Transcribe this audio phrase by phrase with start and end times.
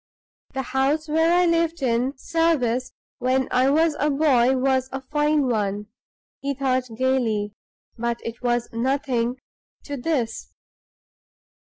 [0.55, 5.45] "The house where I lived in service when I was a boy, was a fine
[5.47, 5.89] one,"
[6.39, 7.53] he thought, gayly;
[7.99, 9.35] "but it was nothing
[9.83, 10.55] to this!